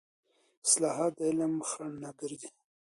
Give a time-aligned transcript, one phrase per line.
[0.65, 2.49] اصطلاحات د علم خنډ نه ګرځي.